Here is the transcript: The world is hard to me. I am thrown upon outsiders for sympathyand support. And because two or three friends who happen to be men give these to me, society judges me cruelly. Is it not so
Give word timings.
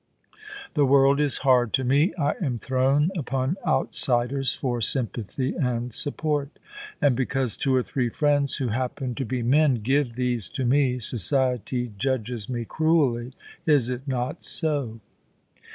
The 0.73 0.83
world 0.83 1.19
is 1.19 1.37
hard 1.45 1.73
to 1.73 1.83
me. 1.83 2.11
I 2.17 2.31
am 2.41 2.57
thrown 2.57 3.11
upon 3.15 3.57
outsiders 3.67 4.51
for 4.51 4.79
sympathyand 4.79 5.93
support. 5.93 6.57
And 6.99 7.15
because 7.15 7.55
two 7.55 7.75
or 7.75 7.83
three 7.83 8.09
friends 8.09 8.55
who 8.55 8.69
happen 8.69 9.13
to 9.13 9.25
be 9.25 9.43
men 9.43 9.75
give 9.83 10.15
these 10.15 10.49
to 10.57 10.65
me, 10.65 10.97
society 10.97 11.91
judges 11.99 12.49
me 12.49 12.65
cruelly. 12.65 13.33
Is 13.67 13.91
it 13.91 14.07
not 14.07 14.43
so 14.43 15.01